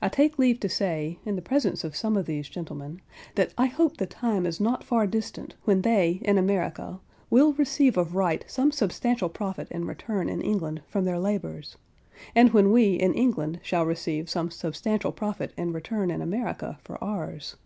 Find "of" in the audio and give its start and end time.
1.82-1.96, 2.16-2.26, 7.96-8.14